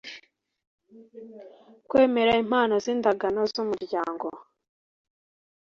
kwemera 1.89 2.31
impano 2.43 2.75
n’indagano 2.85 3.39
z’umuryango 3.51 4.27